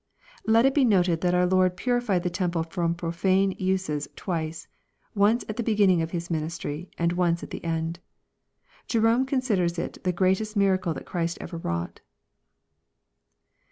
]Let 0.47 0.65
it 0.65 0.73
be 0.73 0.83
noted, 0.83 1.21
that 1.21 1.35
our 1.35 1.45
Lord 1.45 1.77
puri 1.77 2.01
fied 2.01 2.23
the 2.23 2.29
temple 2.31 2.63
from 2.63 2.95
profane 2.95 3.51
uses 3.59 4.07
twice, 4.15 4.67
once 5.13 5.45
at 5.47 5.57
the 5.57 5.61
beginning 5.61 6.01
of 6.01 6.09
His 6.09 6.31
ministry 6.31 6.89
and 6.97 7.13
once 7.13 7.43
at 7.43 7.51
the 7.51 7.63
end. 7.63 7.99
Jerome 8.87 9.27
considers 9.27 9.77
it 9.77 10.03
the 10.03 10.11
greatr 10.11 10.41
est 10.41 10.55
miracle 10.55 10.95
that 10.95 11.05
Christ 11.05 11.37
ever 11.39 11.57
wrought. 11.57 11.99